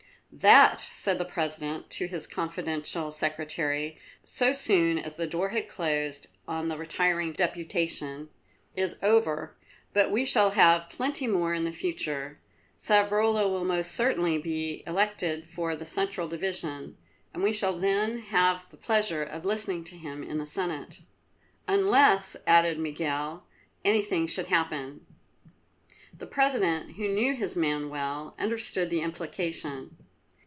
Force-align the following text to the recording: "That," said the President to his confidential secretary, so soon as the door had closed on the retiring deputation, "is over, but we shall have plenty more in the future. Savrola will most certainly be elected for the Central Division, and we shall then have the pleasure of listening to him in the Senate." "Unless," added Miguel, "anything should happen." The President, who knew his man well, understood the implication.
"That," 0.33 0.79
said 0.79 1.17
the 1.17 1.25
President 1.25 1.89
to 1.89 2.07
his 2.07 2.25
confidential 2.25 3.11
secretary, 3.11 3.97
so 4.23 4.53
soon 4.53 4.97
as 4.97 5.17
the 5.17 5.27
door 5.27 5.49
had 5.49 5.67
closed 5.67 6.27
on 6.47 6.69
the 6.69 6.77
retiring 6.77 7.33
deputation, 7.33 8.29
"is 8.73 8.95
over, 9.03 9.57
but 9.91 10.09
we 10.09 10.23
shall 10.23 10.51
have 10.51 10.89
plenty 10.89 11.27
more 11.27 11.53
in 11.53 11.65
the 11.65 11.73
future. 11.73 12.39
Savrola 12.79 13.43
will 13.51 13.65
most 13.65 13.91
certainly 13.91 14.37
be 14.37 14.83
elected 14.87 15.45
for 15.45 15.75
the 15.75 15.85
Central 15.85 16.29
Division, 16.29 16.95
and 17.33 17.43
we 17.43 17.51
shall 17.51 17.77
then 17.77 18.19
have 18.19 18.69
the 18.69 18.77
pleasure 18.77 19.23
of 19.23 19.43
listening 19.43 19.83
to 19.83 19.97
him 19.97 20.23
in 20.23 20.37
the 20.37 20.45
Senate." 20.45 21.01
"Unless," 21.67 22.37
added 22.47 22.79
Miguel, 22.79 23.43
"anything 23.83 24.27
should 24.27 24.47
happen." 24.47 25.05
The 26.17 26.25
President, 26.25 26.93
who 26.95 27.09
knew 27.09 27.35
his 27.35 27.57
man 27.57 27.89
well, 27.89 28.33
understood 28.39 28.89
the 28.89 29.01
implication. 29.01 29.97